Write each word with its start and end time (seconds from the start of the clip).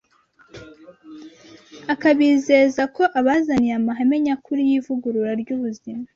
akabizeza 1.93 2.83
ko 2.95 3.03
abazaniye 3.19 3.73
amahame 3.79 4.15
nyakuri 4.25 4.61
y’ivugurura 4.69 5.31
ry’ubuzima 5.41 6.03